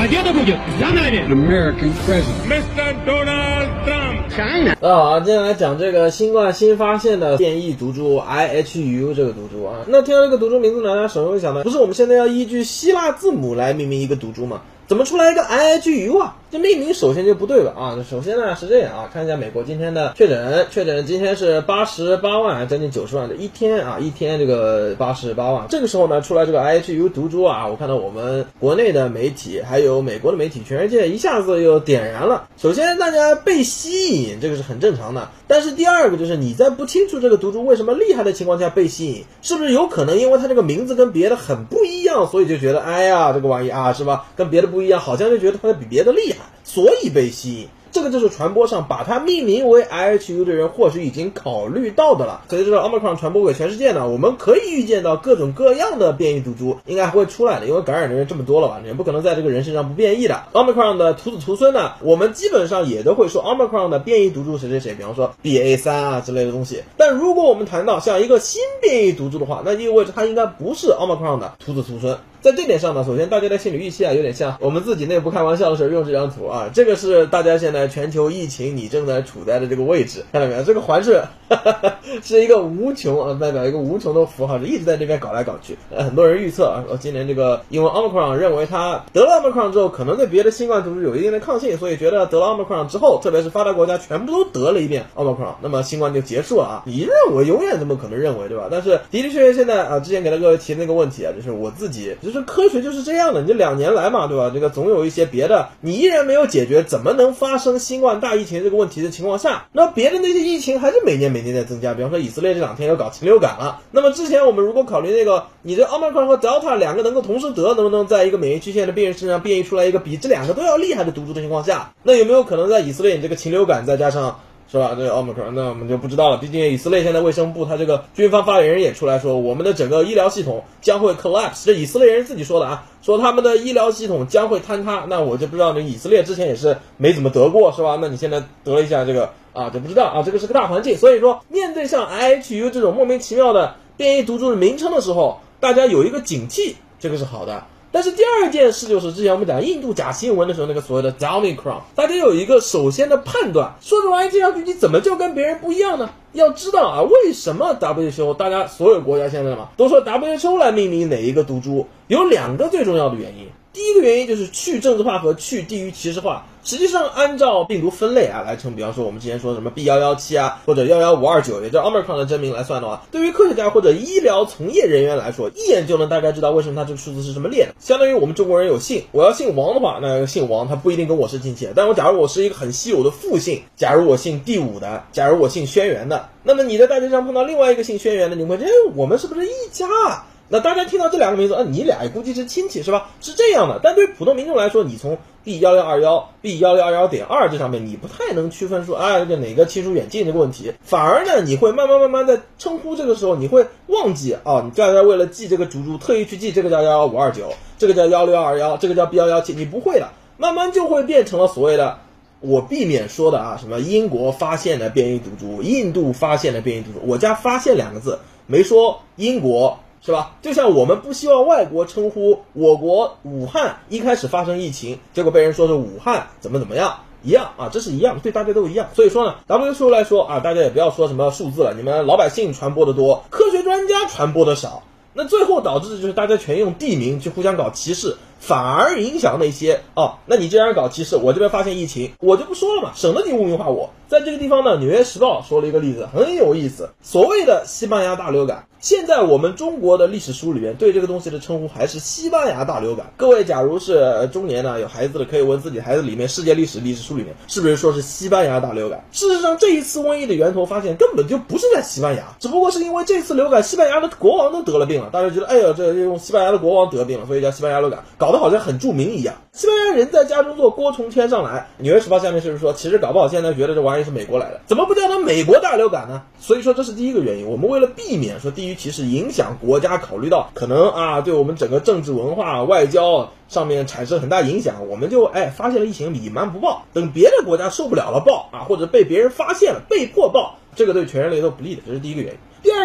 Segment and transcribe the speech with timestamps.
[0.00, 1.26] порядок будет за нами.
[1.28, 2.46] American president.
[2.48, 2.94] Mr.
[3.06, 4.28] Donald Trump.
[4.30, 4.76] China.
[4.80, 9.76] 那好，接下来讲这个新冠新发现的变异毒株 IHU 这个毒株啊。
[9.86, 14.60] 那听到这个毒株名字呢，大家首先会想到，不是我们现在要依据希腊字母来命名一个毒株吗？
[14.86, 16.36] 怎么出来一个 IHU 啊？
[16.51, 17.71] 这命名首先就不对吧？
[17.77, 25.67] 啊，首先呢是这样啊，看一下美国今天的确诊，确诊今天是八十八万，将近九十万的一天啊，一天这个八十八万。
[25.69, 32.49] 这个时候呢，出来这个 IHU 毒株啊，我看到我们国内的媒体还有美国的媒体，全世界一下子又点燃了。
[32.57, 35.29] 首先大家被吸引，这个是很正常的。
[35.47, 46.39] 但是第二个就是你在不清楚这个毒株为什么厉害的情况下被吸引，是不是有可能因为它这个名字跟别的很不一样，所以就觉得哎呀这个玩意啊是吧，跟别的不一样，好像就觉得它比别的厉害。
[46.73, 52.45] 所以被吸引，这个就是传播上把它命名为 IHU 的人或许已经考虑到的了。
[52.47, 60.43] 随着 Omicron 传播给全世界呢，我们可以预见到各种各样的变异毒株应该还会出来的，因为感染的人这么多了吧，也不可能在这个人身上不变异的。
[60.53, 66.83] Omicron 的徒子徒孙呢，我们基本上也都会说 Omicron 的变异毒株谁谁谁，比方说 BA 三啊之类的东西。
[66.95, 72.17] 但如果我们谈到像一个新变异毒株的话，那意味着它应该不是 Omicron 的徒子徒孙。
[72.41, 80.63] 在这点上呢，首先大家的心理预期啊，有点像我们自己内部开玩笑的时候用这张图啊，这个是大家现在全球疫情你正在处在的这个位置，看到没有？
[80.63, 85.77] 这个环是哈哈 是一个无穷啊，代表一个无穷的符号，是一直在这边搞来搞去。
[85.91, 96.83] 呃，很多人预测啊，说今年这个因为 Omicron 认为它得了 Omicron 之后，可能对别的新冠毒株有一定的抗性，所以觉得得了 Omicron 之后，特别是发达国家全部都得了一遍 Omicron，那么新冠就结束了啊。
[96.87, 98.67] 你认为永远怎么可能认为对吧？
[98.71, 103.11] 但是的的确确现在啊，之前给了各位提那个问题啊，就是我自己，就是就是科学就是这。
[103.11, 104.49] 样的，你这两年来嘛，对吧？
[104.53, 111.93] 这个总有一些别的，你依然没有解决，怎么能发生新冠大疫情这个问题的情况下，那别的那些疫情还是每年每年在增加。
[111.93, 124.39] 比方说以色列这两天要搞禽流感了，那么之前我们如果考虑那个，你这奥密克戎和德尔塔两个能够同时得，能不能在一个免疫曲线的病人身上变异出来一个比这两个都要厉害的毒株的情况下，那有没有可能在以色列你这个禽流感再加上？
[124.71, 124.93] 是吧？
[124.97, 126.37] 这个奥密克，那我们就不知道了。
[126.37, 131.65] 毕竟以色列现在卫生部他这个军方发言人也出来说，我们的整个医疗系统将会 collapse。
[131.65, 135.05] 这以色列人自己说的啊，说他们的医疗系统将会坍塌。
[135.09, 137.97] 那我就不知道，这以色列之前也是没怎么得过，是吧？
[138.01, 140.97] 那你现在得了一下这个啊，就不知道啊，这个是个大环境。
[140.97, 147.65] 所以说，面对像 IHU 这种莫名其妙的变异毒株的名称的时候，大家有一个警惕，这个是好的。
[147.91, 156.09] 但是第二件事就是之前我们讲印度假新闻的时候，那个所谓的 d o m i c r o n 大家有一个首先的判断，说这玩意儿听上去你怎么就跟别人不一样呢？
[156.31, 163.47] 要知道啊，为什么 WHO 大家所有国家现在嘛都说 WHO 来命名哪一个毒株，有两个最重要的原因。
[163.73, 166.45] 第一个原因就是去政治化和去地域歧视化。
[166.63, 177.73] 实际上，按照病毒分类啊来称，比方说我们之前说什么 B 幺幺七啊，或者幺幺五二九，也叫 Omicron 的真名来算的话，对于科学家或者医疗从业人员来说，一眼就能大概知道为什么它这个数字是这么列的。
[177.79, 190.27] 相当于我们中国人有姓，我要姓王的话，那姓王他不一定跟我是亲戚，但我假如我是一个很稀有的复姓，假如我姓第五的，假如我姓轩辕的，那么你在大街上碰到另外一个姓轩辕的，你会觉得，哎，我们是不是一家啊？
[190.53, 193.09] 那大家听到这两个名字，嗯，你俩估计是亲戚是吧？
[193.21, 193.79] 是这样的。
[193.81, 200.73] 但对普通民众来说，你从 B 幺六二幺、B 幺六二幺点二这上面，你不太能区分出啊这哪个亲疏远近这个问题。
[200.83, 211.99] 反而呢，你会慢慢慢慢在称呼这个时候，你会忘记啊，你大家为了记这个猪猪，特意去记这个叫幺幺五二九，这个叫幺六二幺，这个叫 B 幺幺七，你不会了，慢慢就会变成了所谓的
[212.41, 219.79] 我避免说的啊，什么英国发现的变异毒株，印度发现的变异毒株，我家发现两个字，没说英国。
[220.03, 220.35] 是吧？
[220.41, 228.89] 就像我们不希望外国称呼我国武汉一开始发生疫情，结果被人说是武汉怎么怎么样一样啊，这是一样，对大家都一样。
[228.95, 234.81] 所以说呢，WHO 来说啊，大家也不要说什么数字了，你们老百姓传播的多，科学专家传播的少，
[235.13, 238.17] 那最后导致的就是大家全用地名去互相搞歧视。
[238.41, 243.91] 反而影响那些哦，那你既然搞歧视，我这边发现疫情，我就不说了嘛，省得你污名化我。
[244.09, 246.89] 在这个地方呢，《纽约时报》说了一个例子，很有意思。
[247.01, 253.13] 所谓的西班牙大流感，现在我们中国的历史书里面对这个东西的称呼还是西班牙大流感。
[253.15, 259.01] 各位，假如是中年呢，有孩子的可以问自己孩子里面世界历史历史书里面是不是说是西班牙大流感？
[259.13, 269.35] 事实上，这一次瘟疫的源头发现根本就不是在西班牙，只不过是因为这次流感西班牙的国王都得了病了，大家觉得哎呦，这用西班牙的国王得病了，所以叫西班牙流感，搞搞得好像很著名一样。
[269.51, 271.67] 西班牙人在家中坐，锅从天上来。
[271.79, 276.23] 纽约时报下面是不是说，其实搞不好现在觉得这玩意是美国来的，怎么不叫它美国大流感呢？
[276.39, 277.47] 所以说这是第一个原因。
[277.47, 292.39] 我们为了避免说地域歧视影响国家，考虑到可能啊对我们整个政治文化、外交上面产生很大影响，我们就哎发现了疫情隐瞒不报，等别的国家受不了了报啊，或者被别人发现了被迫报，这个对全人类都不利的，这是第一个原因。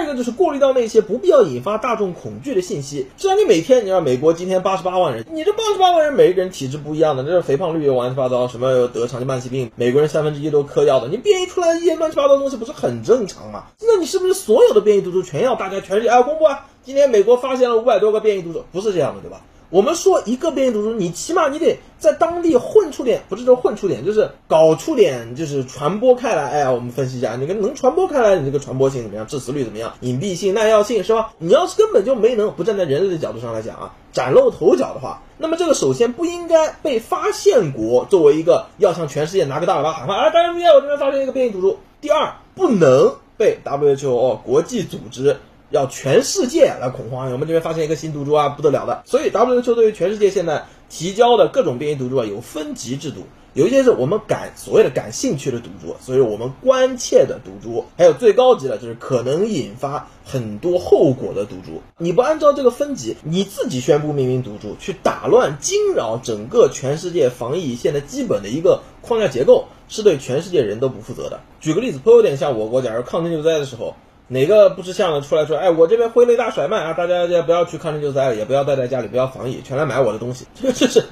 [0.07, 3.09] 这个就是过滤掉那些不必要引发大众恐惧的信息。
[3.17, 13.65] 虽然你每天，你让美国今天八十八万人，你这八十八万人每一个人体质不一样的，这肥胖率又乱七八糟，什么得长期慢性病，美国人三分之一都嗑药的，你变异出来一些乱七八糟的东西，不是很正常吗？
[13.81, 16.69] 那你是不是所有的变异毒株全要大家全世界要公布啊？
[16.85, 19.41] 今天美国发现了五百多个变异毒株，不是这样的，对吧？
[19.77, 26.49] 我们说一个变异毒株，你起码你得在当地混出点，不是说混出点，就是搞出点，就是传播开来。
[26.49, 29.27] 哎呀，我们分析一下，你个能传播开来，你这个传播性怎么样？
[29.27, 29.93] 致死率怎么样？
[30.01, 31.31] 隐蔽性、耐药性是吧？
[31.37, 41.79] 你要是根本就没能，不站在人类的角度上来讲啊，崭露头角的话，那么这个首先不应该被发现国作为一个要向全世界拿个大喇叭喊话，啊，大家注意，我这边发现一个变异毒株。
[42.01, 45.37] 第二，不能被 WHO 国际组织。
[45.71, 49.03] 要全世界来恐慌，我们这边发现一个新毒株啊，不得了的。
[49.05, 61.83] 所以 WHO 对于全世界现在提交的各种变异毒株啊，有分级制度，有一些是我们感所谓的感兴趣的毒株，所以我们关切的毒株，还有最高级的就是可能引发很多后果的毒株。
[61.99, 71.41] 你不按照这个分级，你自己宣布命名毒株，去打乱惊扰整个全世界防疫现在基本的一个框架结构，是对全世界人都不负责的。
[71.61, 73.97] 举个例子，颇有点像我国，假如抗震救灾的时候。
[74.29, 76.93] 哪个不识相的出来说，哎，我这边挥泪大甩卖啊！
[76.95, 80.47] 大家也不要去抗震救灾了，也不要待在家里，不要防疫，全来买我的东西。
[80.61, 81.05] 这个这是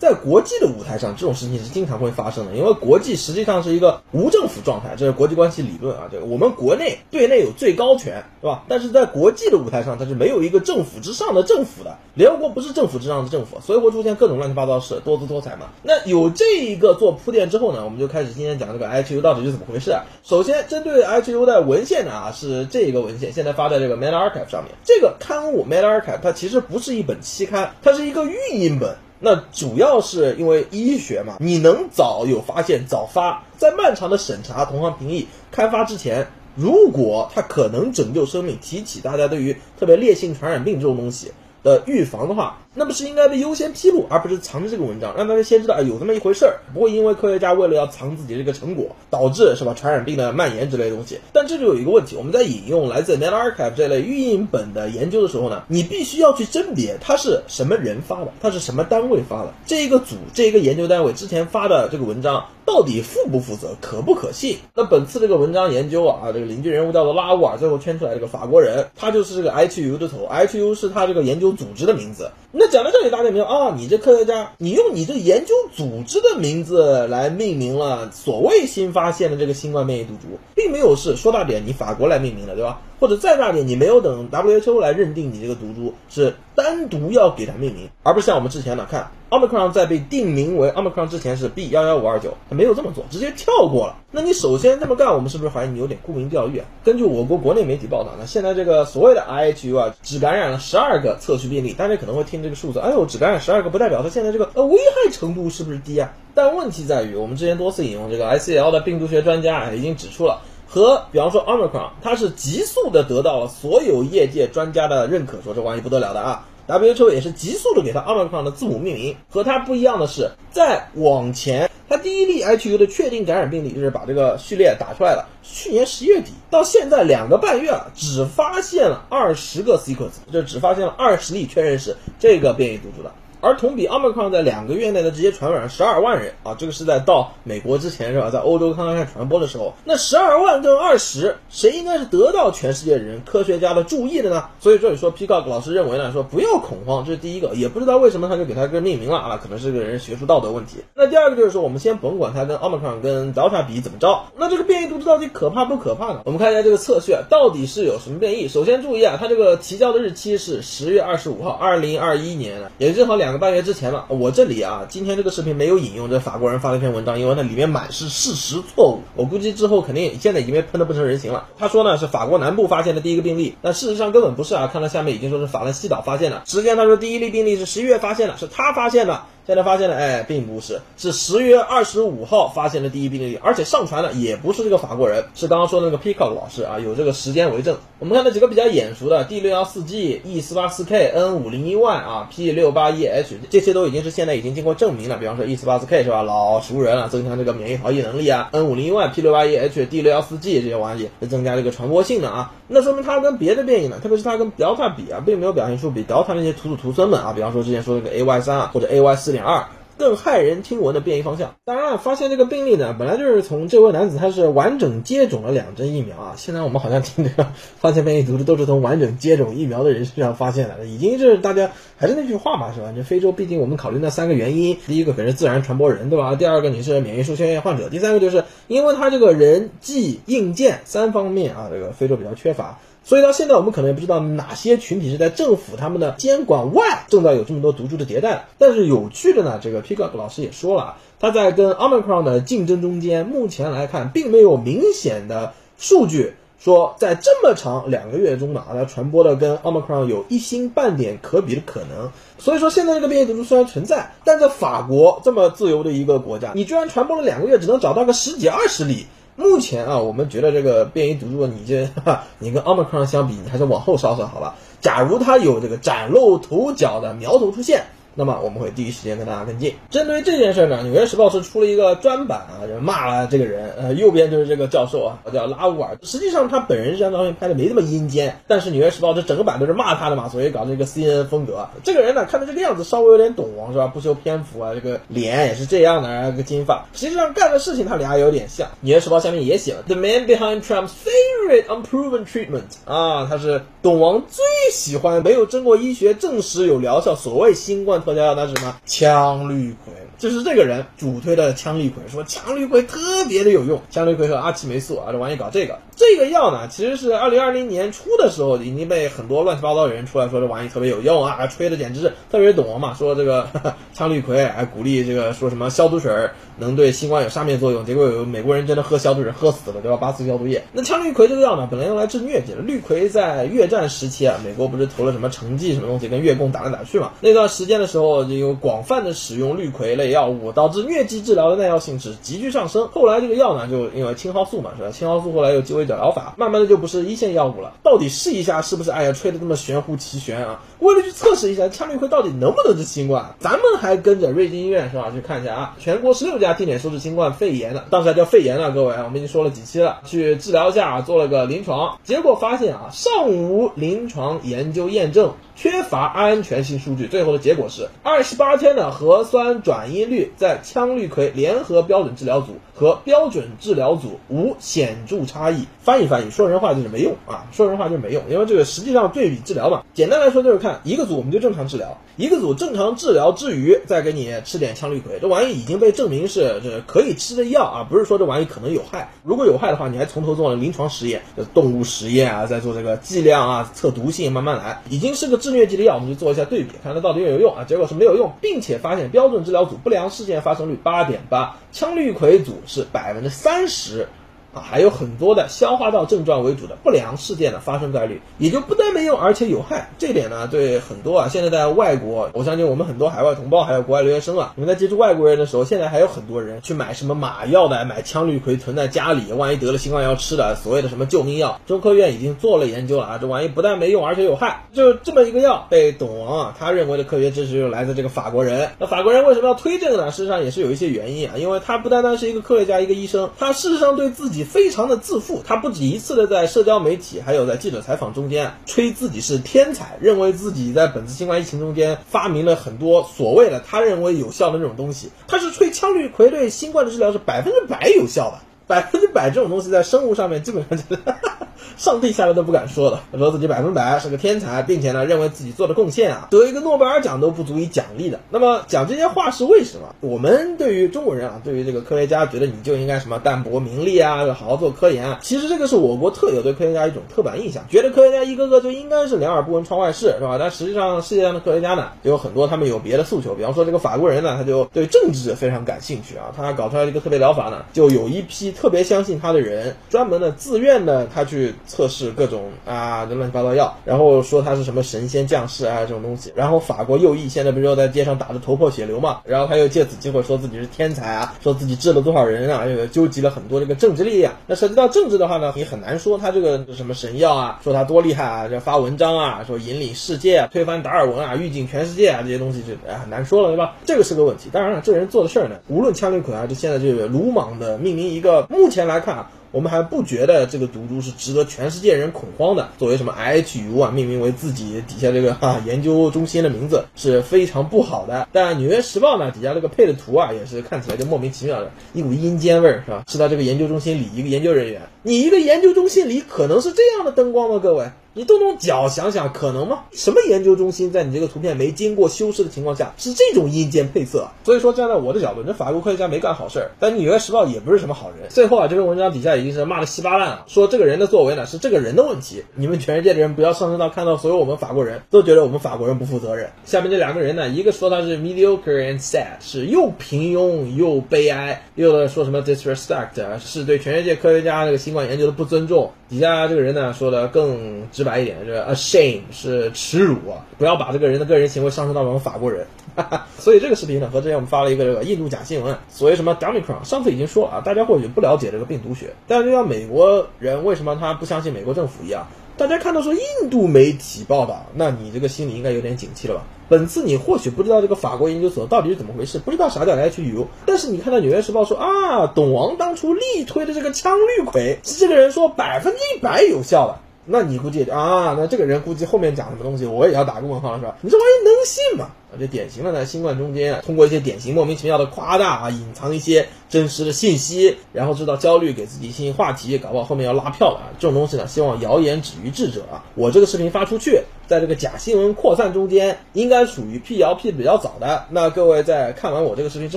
[0.00, 2.54] 在国际的舞台上，这种事情是经常会发生的。
[2.54, 6.08] 因为国际实际上是一个无政府状态，这是国际关系理论啊。
[6.10, 8.64] 这个我们国内对内有最高权，是吧？
[8.66, 11.98] 但是在国际的舞台上，它是没有一个政府之上的政府的。
[12.14, 15.66] 联合国不是政府之上的政府，所以会出现各种乱七八糟事，多姿多彩嘛。
[15.82, 20.04] 那有这一个做铺垫之后呢，我们就开始今天讲这个 I H U 到底是怎么回事啊？
[20.22, 24.72] 首先，针对 I H U 的文献呢啊，是这个文献，现在发在这个 Meta Archive 上面。
[24.82, 28.96] 这个刊物 Meta Archive 它其实不是一本期刊，它是一个预印本。
[29.20, 36.26] 那主要是因为医学嘛，你能早有发现早发，在漫长的审查、同行评议、开发之前，
[36.56, 41.32] 如果它可能拯救生命，提起大家对于特别烈性传染病这种东西。
[41.62, 51.18] 的预防的话，那不是应该被优先披露，而不是藏着这个文章，让大家先知道，哎，有这么一回事儿，不会因为科学家为了要藏自己这个成果，导致是吧传染病的蔓延之类东西。
[51.32, 64.56] 但这就有一个问题，我们在引用来自 Net Archive 这类预印本的研究的时候呢，你必须要去甄别它是什么人发的，它是什么单位发的，这一个组这一个研究单位之前发的这个文章到底负不负责，可不可信？
[64.76, 71.50] 那本次这个文章研究啊，这个领军人物叫做拉乌尔，最后圈出来这个法国人，他就是这个 HU 的头，HU 是他这个研究。
[71.50, 72.30] 组织的名字，
[72.62, 73.74] 那讲到这里，大家有没有啊？
[73.74, 82.82] 你这科学家，你用你这研究组织的名字来命名了所谓新发现的这个新冠变异毒株，并没有是说大点，你法国来命名的，对吧？
[83.00, 93.96] 或者再大点，你没有等 WHO 来认定你这个毒株是单独要给它命名，而不是像我们之前呢看 Omicron 在被定名为 Omicron 之前是 B 幺幺五二九，它没有这么做，直接跳过了。
[94.10, 96.66] 那你首先这么干，我们是不是怀疑你有点沽名钓誉啊？
[96.84, 106.12] 根据我国国内媒体报道呢，现在这个所谓的 IHU 啊，只感染了十二个测序病例，大家可能会听这个数字，哎呦，只感染十二个，不代表它现在这个呃危害程度是不是低啊？
[106.34, 110.42] 但问题在于，我们之前多次引用这个 ICL 的病毒学专家啊已经指出了。
[110.72, 116.46] 和比方说 Omicron，它是急速的得到了所有业界专家的认可，说这玩意不得了的啊。
[116.68, 119.16] WHO 也是急速的给它 Omicron 的字母命名。
[119.28, 125.28] 和它不一样的是，在往前，它第一例 HU 的确定感染病例就是把这个序列打出来了。
[125.42, 133.12] 去年十一月底到现在两个半月啊，只发现了二十个 sequence，就只发现了二十例确认是这个变异毒株的。
[133.40, 136.54] 而同比 Omicron 在两个月内呢，直接传染了十二万人啊！
[136.58, 138.30] 这个是在到美国之前是吧？
[138.30, 144.44] 在欧洲刚刚开始传播的时候，那十二万跟二十，谁应该是得到全世界人科学家的注意的呢？
[144.60, 150.78] 所以这里说 p e c o c k 老师认为呢，说不要恐慌，这是第一个，也不知道为什么他就给他个命名了啊，可能是个人学术道德问题。
[150.94, 156.20] 那第二个就是说，我们先甭管它跟 Omicron 跟 Delta 比怎么着，那这个变异毒株到底可怕不可怕呢？
[156.24, 158.48] 我们看一下这个测序啊到底是有什么变异。
[158.48, 164.06] 首先注意啊，它这个提交的日期是十月二十五号，二零二一年，也正好两两个半月之前了。
[164.08, 169.02] 我这里啊，今天这个视频没有引用这法国人发了一篇文章，因为那里面满是事实错误。
[169.14, 171.46] 我估计之后肯定现在已经被喷得不成人形了。
[171.56, 174.66] 他说呢是法国南部发现的第一个病例，但事实上根本不是啊。
[174.66, 179.22] 看到下面已经说是法兰西岛发现的，实际上他说第一例病例是十一月发现的，是他发现的。
[179.50, 187.76] 现在发现了，哎，并不是，是十月二十五号发现的第一病例，而且上传的也不是这个法国人，是刚刚说的那个 Peacock 老师啊，有这个时间为证。
[187.98, 195.16] 我们看那几个比较眼熟的 D 六幺四 G、E 四八四 K、N 五零一 Y 啊、P 六八一 H，这些都已经是现在已经经过证明了。
[195.18, 202.52] 比方说 E 四八四 K 是吧，老熟人了，增强这个免疫逃逸能力啊；N 五零一 Y、P 六八一 H、D 六幺四 G 这些玩意是增加这个传播性的啊。
[202.68, 209.66] 那说明它跟别的变异呢，特别是它跟 Delta 比啊，并没有表现出比 Delta 那些土土徒孙们啊，比方说之前说那个 AY 三啊或者 AY 四二。
[209.98, 211.56] 更骇人听闻的变异方向。
[211.66, 216.34] 当然了，发现这个病例呢，本来就是从这位男子他是完整接种了两针疫苗啊。
[216.38, 217.46] 现在我们好像听这个
[217.78, 222.94] 发现变异毒株都是从完整接种疫苗的人身上发现来的，已经是大家还是那句话嘛，是吧？
[222.96, 226.34] 这非洲毕竟我们考虑那三个原因，第一个可是自然传播人，对吧？
[226.34, 232.78] 第二个你是免疫疏缺患者，第三个就是因为他这个人际硬件三方面啊，这个非洲比较缺乏。
[233.02, 238.46] 所以到现在，我们可能也不知道哪些群体是在政府他们的监管外，正在有这么多毒株的迭代。
[238.58, 252.10] 但是有趣的呢，这个 Peacock 老师也说了，他在跟 Omicron 的竞争中间，目前来看，并没有明显的数据说在这么长两个月中呢，啊，它传播的跟 Omicron 有一星半点可比的可能。
[252.38, 259.06] 所以说，现在这个变异毒株虽然存在，但在法国这么自由的一个国家，你居然传播了两个月，只能找到个十几二十例。
[259.40, 261.88] 目前啊，我们觉得这个变异毒株，你这
[262.38, 264.54] 你跟 Omicron 相比，你还是往后稍稍好吧。
[264.82, 267.84] 假如它有这个崭露头角的苗头出现。
[268.14, 269.74] 那么我们会第一时间跟大家跟进。
[269.90, 273.70] 针对这件事呢，《纽约时报》是出了一个专版啊，就骂了这个人。
[273.78, 275.96] 呃，右边就是这个教授啊，叫拉乌尔。
[276.02, 281.68] 实际上他本人这张照片拍的没那么阴间，但是《纽约时报》这整个版都是骂他的嘛，所以搞这个 CNN 风格。
[281.84, 283.86] 这个人呢，看着这个样子稍微有点懂王是吧？
[283.86, 286.84] 不修篇幅啊，这个脸也是这样的，然后个金发。
[286.92, 288.66] 实际上干的事情他俩有点像。
[288.80, 297.99] 《纽约时报》下面也写了，The man behind Trump's favorite unproven treatment 啊，他是董王最喜欢没有经过医学证实有疗效所谓新冠。
[298.00, 298.76] 特效药那是什么？
[298.86, 305.78] 羟氯喹，就是这个人主推的羟氯喹，说羟氯喹特别的有用，羟氯喹和阿奇霉素啊，这玩意搞这个。
[306.00, 313.46] 这个药呢，其实是二零二零年初的时候已经被很多乱七八糟的人出来说这玩意特别有用啊，吹的简直是特别懂嘛，说这个
[313.94, 316.10] 羟氯喹还鼓励这个说什么消毒水
[316.56, 319.98] 能对新冠有杀灭作用，结果有美国人真的喝消毒水喝死了，对吧？
[319.98, 320.64] 八四消毒液。
[320.72, 327.12] 那羟氯喹这个药呢，本来用来治疟疾的，氯喹在越战时期啊，美国不是投了什么成绩什么东西跟越共打来打去嘛？
[327.20, 332.88] 那段时间的时候，就有广泛的使用氯喹类药物，导致疟疾治疗的耐药性是急剧上升。
[332.88, 334.90] 后来这个药呢，就因为青蒿素嘛，是吧？
[334.90, 336.70] 青蒿素后来又鸡尾酒疗法，慢慢的。
[336.70, 338.92] 就不是一线药物了，到底试一下是不是？
[338.92, 340.62] 哎呀，吹的这么玄乎其玄啊！
[340.78, 345.10] 为了去测试一下羟氯喹到底能不能治新冠，咱们还跟着瑞金医院是吧？
[345.12, 355.32] 去看一下啊，全国十六家定点收治新冠肺炎的，当时还叫肺炎呢，各位，我们已经说了几期了，去治疗一下做了个临床，结果发现啊，尚无临床研究验证。
[355.56, 365.66] 缺乏安全性数据，最后的结果是二十八天的核酸转阴率在羟氯喹联合标准治疗组和标准治疗组无显著差异。
[365.82, 367.46] 翻译翻译，说人话就是没用啊！
[367.52, 379.10] 说人话就是没用，因为这个实际上对比治疗嘛，简单来说就是看一个组我们就正常治疗，一个组正常治疗之余再给你吃点羟氯喹，这玩意已经被证明是这可以吃的药啊，不是说这玩意可能有害。
[379.22, 381.22] 如果有害的话，你还从头做了临床实验，
[381.52, 385.50] 动物实验啊，再做这个剂量啊，测毒性，慢慢来，已经是个治。
[385.50, 387.64] 疟疾的药，我们就做一下对比，看它到底有没有用啊？
[387.64, 394.06] 结果是没有用，并且发现标准治疗组不良事件发生率八点八，羟氯喹组是百分之三十。
[394.52, 399.90] 啊，还有很多的消化道症状为主的不良事件的发生概率，也就不但没用，而且有害。
[399.98, 411.60] 这点呢，对很多啊，现在在外国，我相信我们很多海外同胞还有国外留学生啊，你们在接触外国人的时候，现在还有很多人去买什么马药的，买羟氯喹囤在家里，万一得了新冠要吃的，所谓的什么救命药。
[411.66, 414.64] 中科院已经做了研究了啊，这玩意不但没用，而且有害。
[414.72, 418.70] 就这么一个药被董王啊，他认为的科学知识就来自这个法国人。
[418.80, 420.10] 那法国人为什么要推这个呢？
[420.10, 424.39] 事实上也是有一些原因啊，因为他不单单是一个科学家，一个医生，他事实上对自己。
[424.44, 435.10] 非常的自负，他不止一次的在社交媒体还有在记者采访中间吹自己是天才，认为自己在本次新冠疫情中间发明了很多所谓的他认为有效的那种东西。
[435.26, 441.02] 他是吹羟氯喹对新冠的治疗是百分之百有效的，百分之百这种东西在生物上面基本上就是。
[441.80, 448.20] 上帝下来都不敢说的，说自己百分百是个天才，并且呢，认为自己做的贡献啊，得一个诺贝尔奖都不足以奖励的。
[448.28, 449.94] 那么讲这些话是为什么？
[450.00, 455.20] 我们对于中国人啊，对于这个科学家，觉得你就应该什么淡泊名利啊，好好做科研啊。
[455.22, 460.36] 其实这个是我国特有对科学家一种刻板印象，觉得科学家一个个就应该是两耳不闻窗外事，是吧？
[460.38, 463.34] 但实际上世界上的科学家呢，有很多他们有别的诉求。
[463.34, 472.30] 比方说这个法国人呢，他就对政治非常感兴趣啊，他搞出来一个特别疗法呢，就有一批特别相信他的人，专门的自愿的他去测试各。
[472.30, 476.32] 种啊，这乱七八糟药，然后说他是什么神仙降世啊，这种东西。
[476.36, 479.22] 然后法国右翼现在不是又在街上打得头破血流嘛？
[479.24, 484.32] 然后他又借此机会说自己是天才啊，说自己治了多少人啊，又纠集了很多这个政治力量。
[484.46, 493.74] 那涉及到政治的话呢，你很难说他这个什么神药啊，说他多厉害啊，这发文章啊，说引领世界啊，推翻达尔文啊，预警全世界啊，这些东西就很难说了，对吧？
[493.84, 494.48] 这个是个问题。
[494.52, 499.16] 当然了，这人做的事儿呢，无论羟氯喹啊，就现在就鲁莽的命名一个，目前来看。
[499.16, 502.68] 啊我们还不觉得这个毒株是值得全世界人恐慌的。
[502.78, 508.28] 作为什么 IHU 啊，命名为自己底下这个哈、研究中心的名字是非常不好的。
[508.32, 513.04] 但《纽约时报》呢底下这个配的图啊，也是看起来就莫名其妙的一股阴间味儿，是吧？
[513.08, 517.58] 是他这个研究中心里一个研究人员，你一个研究中心里可能是这样的灯光吗？
[517.62, 517.90] 各位？
[518.12, 519.84] 你动动脚想想，可能吗？
[519.92, 524.28] 什么研究中心在你这个图片没经过修饰的情况下是这种阴间配色？
[524.44, 526.72] 所以说，站在我的角度，这法国科学家没干好事儿。
[526.80, 528.28] 但《纽约时报》也不是什么好人。
[528.28, 532.42] 最后啊，这篇文章底下已经是骂的稀巴烂了，说这个人的作为呢是这个人的问题。
[532.56, 536.50] 你们全世界的人不要上升到看到所有我们法国人都觉得我们法国人不负责任。
[536.64, 545.92] 下面这两个人呢，一个说他是 mediocre and sad，是又平庸又悲哀；又的说什么 disrespect，是对全世界科学家这个新冠研究的不尊重。
[546.10, 550.16] 底下这个人呢说的更直白一点，就是 a shame 是耻辱！
[550.58, 552.66] 不要把这个人的个人行为上升到我们法国人。
[553.38, 562.26] 所以这个视频呢，和之前我们发了一个这个印度假新闻，所谓什么 d o m i c r o n 上次已经说了啊，大家或许不了解这个病毒学，但是就像美国人为什么他不相信美国政府一样，
[562.60, 566.42] 大家看到说印度媒体报道，那你这个心里应该有点警惕了吧？
[566.68, 576.98] 本次你或许不知道这个法国研究所到底是怎么回事，不知道啥叫 HU，但是你看到《纽约时报》说啊，董王当初力推的这个枪绿葵是这个人说百分之一百有效的。
[577.24, 580.94] 那你估计啊，那这个人估计后面讲什么东西，我也要打个问号了，是吧？
[581.00, 582.08] 你这玩意能信吗？
[582.32, 590.86] 啊，这典型的在新冠中间，通过一些典型莫名其妙的夸大啊，隐藏一些真实的信息，然后制造焦虑，给自己新话题，搞不好后面要拉票了啊！
[590.98, 593.04] 这种东西呢，希望谣言止于智者啊！
[593.14, 598.24] 我这个视频发出去，在这个假新闻扩散中间，应该属于辟谣辟比较早的。
[598.30, 599.96] 那各位在看完我这个视频之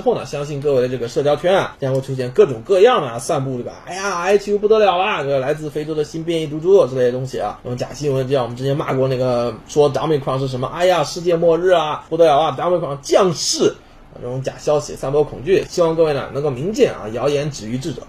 [0.00, 13.74] 后呢，相信各位的这个社交圈啊，将会出现各种各样的散布这个，哎呀，HU 不得了啦，这个来自非洲的新变异毒株之类的东西啊，那么假新闻，就像我们之前骂过那个说 d o m i c r o n 是什么，哎呀，世界末日啊，不得了啊，Omicron 降世。
[14.16, 18.02] 这种假消息散播恐惧，希望各位呢能够明鉴啊，谣言止于智者。